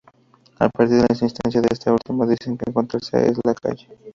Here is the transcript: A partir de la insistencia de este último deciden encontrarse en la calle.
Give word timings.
A 0.59 0.67
partir 0.67 0.95
de 0.95 1.01
la 1.01 1.07
insistencia 1.11 1.61
de 1.61 1.67
este 1.69 1.91
último 1.91 2.25
deciden 2.25 2.57
encontrarse 2.65 3.23
en 3.23 3.35
la 3.43 3.53
calle. 3.53 3.87